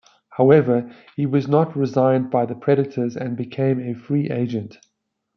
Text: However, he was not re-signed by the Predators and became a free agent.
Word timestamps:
However, 0.31 0.91
he 1.15 1.27
was 1.27 1.47
not 1.47 1.77
re-signed 1.77 2.31
by 2.31 2.47
the 2.47 2.55
Predators 2.55 3.15
and 3.15 3.37
became 3.37 3.79
a 3.79 3.93
free 3.93 4.31
agent. 4.31 4.79